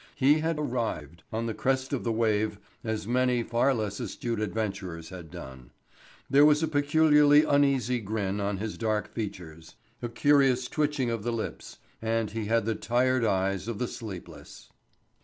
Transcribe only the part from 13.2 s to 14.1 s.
eyes of the